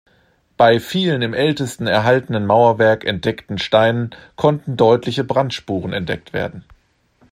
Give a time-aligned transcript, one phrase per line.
[0.57, 6.63] Bei vielen im ältesten, erhaltenen Mauerwerk entdeckten Steinen, konnten deutliche Brandspuren entdeckt werden.